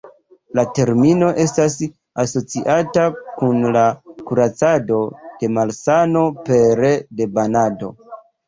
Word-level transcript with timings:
La 0.59 0.61
termino 0.77 1.27
estas 1.43 1.75
asociata 2.23 3.05
kun 3.41 3.69
la 3.77 3.85
kuracado 4.31 5.05
de 5.45 5.53
malsano 5.61 6.27
pere 6.51 6.93
de 7.21 7.33
banado. 7.39 7.97